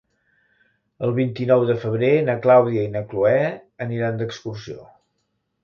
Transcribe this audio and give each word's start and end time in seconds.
El 1.07 1.13
vint-i-nou 1.19 1.65
de 1.71 1.75
febrer 1.83 2.09
na 2.31 2.37
Clàudia 2.47 2.87
i 2.89 2.93
na 2.97 3.05
Cloè 3.13 3.37
aniran 3.89 4.21
d'excursió. 4.23 4.91